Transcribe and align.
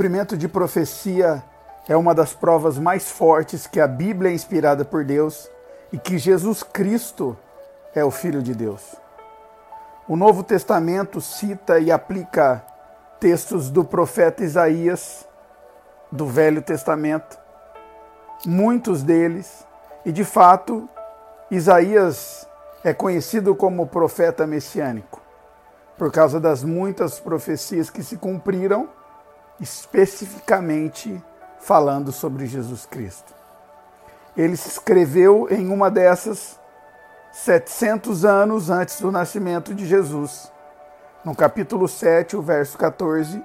cumprimento 0.00 0.34
de 0.34 0.48
profecia 0.48 1.44
é 1.86 1.94
uma 1.94 2.14
das 2.14 2.32
provas 2.32 2.78
mais 2.78 3.10
fortes 3.10 3.66
que 3.66 3.78
a 3.78 3.86
Bíblia 3.86 4.30
é 4.30 4.34
inspirada 4.34 4.82
por 4.82 5.04
Deus 5.04 5.46
e 5.92 5.98
que 5.98 6.16
Jesus 6.16 6.62
Cristo 6.62 7.36
é 7.94 8.02
o 8.02 8.10
Filho 8.10 8.42
de 8.42 8.54
Deus. 8.54 8.96
O 10.08 10.16
Novo 10.16 10.42
Testamento 10.42 11.20
cita 11.20 11.78
e 11.78 11.92
aplica 11.92 12.64
textos 13.20 13.68
do 13.68 13.84
profeta 13.84 14.42
Isaías, 14.42 15.28
do 16.10 16.26
Velho 16.26 16.62
Testamento, 16.62 17.38
muitos 18.46 19.02
deles, 19.02 19.66
e 20.06 20.10
de 20.10 20.24
fato, 20.24 20.88
Isaías 21.50 22.48
é 22.82 22.94
conhecido 22.94 23.54
como 23.54 23.86
profeta 23.86 24.46
messiânico, 24.46 25.20
por 25.98 26.10
causa 26.10 26.40
das 26.40 26.64
muitas 26.64 27.20
profecias 27.20 27.90
que 27.90 28.02
se 28.02 28.16
cumpriram, 28.16 28.88
especificamente 29.60 31.22
falando 31.60 32.10
sobre 32.10 32.46
Jesus 32.46 32.86
Cristo. 32.86 33.34
Ele 34.36 34.56
se 34.56 34.68
escreveu 34.68 35.48
em 35.50 35.68
uma 35.68 35.90
dessas 35.90 36.58
700 37.32 38.24
anos 38.24 38.70
antes 38.70 39.00
do 39.00 39.10
nascimento 39.12 39.74
de 39.74 39.86
Jesus, 39.86 40.50
no 41.24 41.34
capítulo 41.34 41.86
7, 41.86 42.36
o 42.36 42.42
verso 42.42 42.78
14, 42.78 43.42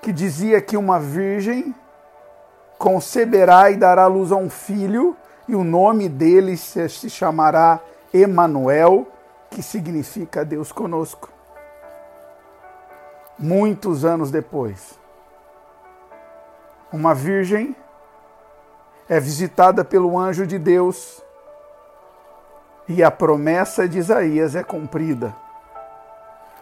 que 0.00 0.12
dizia 0.12 0.60
que 0.60 0.76
uma 0.76 0.98
virgem 0.98 1.74
conceberá 2.78 3.70
e 3.70 3.76
dará 3.76 4.06
luz 4.06 4.32
a 4.32 4.36
um 4.36 4.50
filho, 4.50 5.16
e 5.46 5.54
o 5.54 5.62
nome 5.62 6.08
dele 6.08 6.56
se 6.56 7.10
chamará 7.10 7.80
Emanuel, 8.12 9.06
que 9.50 9.62
significa 9.62 10.44
Deus 10.44 10.72
conosco. 10.72 11.28
Muitos 13.38 14.04
anos 14.04 14.30
depois, 14.30 14.98
uma 16.92 17.14
virgem 17.14 17.74
é 19.08 19.18
visitada 19.18 19.84
pelo 19.84 20.18
anjo 20.18 20.46
de 20.46 20.58
Deus 20.58 21.22
e 22.88 23.02
a 23.02 23.10
promessa 23.10 23.88
de 23.88 23.98
Isaías 23.98 24.54
é 24.54 24.62
cumprida. 24.62 25.34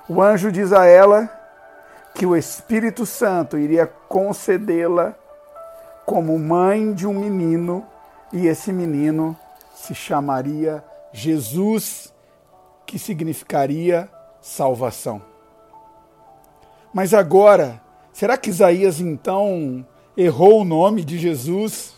O 0.08 0.22
anjo 0.22 0.52
diz 0.52 0.72
a 0.72 0.86
ela 0.86 1.28
que 2.14 2.26
o 2.26 2.36
Espírito 2.36 3.06
Santo 3.06 3.58
iria 3.58 3.86
concedê-la 3.86 5.14
como 6.04 6.38
mãe 6.38 6.92
de 6.92 7.06
um 7.06 7.14
menino 7.14 7.86
e 8.32 8.46
esse 8.46 8.72
menino 8.72 9.36
se 9.74 9.94
chamaria 9.94 10.84
Jesus, 11.12 12.12
que 12.86 12.98
significaria 12.98 14.08
salvação. 14.40 15.22
Mas 16.92 17.14
agora, 17.14 17.80
será 18.12 18.36
que 18.36 18.50
Isaías 18.50 19.00
então 19.00 19.84
errou 20.20 20.60
o 20.60 20.64
nome 20.64 21.02
de 21.02 21.18
Jesus? 21.18 21.94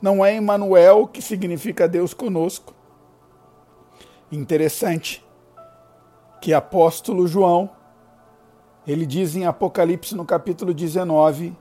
Não 0.00 0.22
é 0.22 0.36
Emmanuel, 0.36 1.06
que 1.06 1.22
significa 1.22 1.88
Deus 1.88 2.12
conosco. 2.12 2.74
Interessante 4.30 5.24
que 6.38 6.52
apóstolo 6.52 7.26
João, 7.26 7.70
ele 8.86 9.06
diz 9.06 9.34
em 9.36 9.46
Apocalipse 9.46 10.14
no 10.14 10.24
capítulo 10.24 10.74
19 10.74 11.56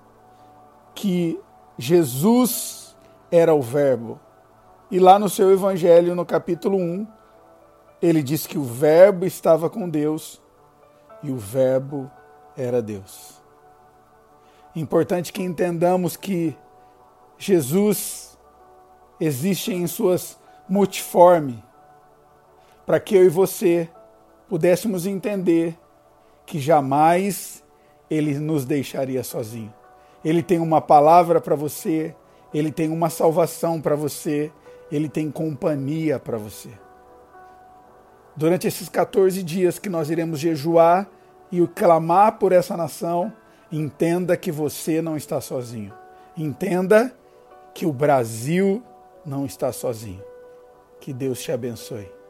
que 0.93 1.39
Jesus 1.77 2.95
era 3.31 3.53
o 3.53 3.61
verbo. 3.61 4.19
E 4.89 4.99
lá 4.99 5.17
no 5.17 5.29
seu 5.29 5.49
evangelho 5.51 6.13
no 6.13 6.25
capítulo 6.25 6.77
1, 6.77 7.07
ele 8.01 8.21
diz 8.21 8.45
que 8.45 8.57
o 8.57 8.63
verbo 8.63 9.25
estava 9.25 9.69
com 9.69 9.87
Deus 9.87 10.41
e 11.23 11.31
o 11.31 11.37
verbo 11.37 12.11
era 12.57 12.81
Deus. 12.81 13.40
Importante 14.75 15.33
que 15.33 15.43
entendamos 15.43 16.15
que 16.15 16.55
Jesus 17.37 18.37
existe 19.19 19.73
em 19.73 19.85
suas 19.87 20.39
multiforme, 20.69 21.63
para 22.85 22.99
que 22.99 23.15
eu 23.15 23.25
e 23.25 23.29
você 23.29 23.89
pudéssemos 24.47 25.05
entender 25.05 25.77
que 26.45 26.59
jamais 26.59 27.63
ele 28.09 28.37
nos 28.39 28.65
deixaria 28.65 29.23
sozinho. 29.23 29.73
Ele 30.23 30.43
tem 30.43 30.59
uma 30.59 30.79
palavra 30.79 31.41
para 31.41 31.55
você, 31.55 32.15
ele 32.53 32.71
tem 32.71 32.89
uma 32.89 33.09
salvação 33.09 33.81
para 33.81 33.95
você, 33.95 34.51
ele 34.91 35.09
tem 35.09 35.31
companhia 35.31 36.19
para 36.19 36.37
você. 36.37 36.69
Durante 38.35 38.67
esses 38.67 38.87
14 38.87 39.43
dias 39.43 39.77
que 39.77 39.89
nós 39.89 40.09
iremos 40.09 40.39
jejuar 40.39 41.09
e 41.51 41.65
clamar 41.67 42.37
por 42.37 42.51
essa 42.51 42.77
nação, 42.77 43.31
Entenda 43.71 44.35
que 44.35 44.51
você 44.51 45.01
não 45.01 45.15
está 45.15 45.39
sozinho. 45.39 45.93
Entenda 46.35 47.13
que 47.73 47.85
o 47.85 47.93
Brasil 47.93 48.83
não 49.25 49.45
está 49.45 49.71
sozinho. 49.71 50.23
Que 50.99 51.13
Deus 51.13 51.41
te 51.41 51.51
abençoe. 51.51 52.20